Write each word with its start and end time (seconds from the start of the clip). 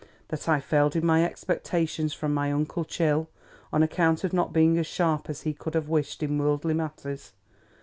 That 0.29 0.49
I 0.49 0.59
failed 0.59 0.95
in 0.95 1.05
my 1.05 1.23
expectations 1.23 2.11
from 2.11 2.33
my 2.33 2.51
uncle 2.51 2.85
Chill, 2.85 3.29
on 3.71 3.83
account 3.83 4.23
of 4.23 4.33
not 4.33 4.51
being 4.51 4.79
as 4.79 4.87
sharp 4.87 5.29
as 5.29 5.41
he 5.41 5.53
could 5.53 5.75
have 5.75 5.89
wished 5.89 6.23
in 6.23 6.39
worldly 6.39 6.73
matters. 6.73 7.33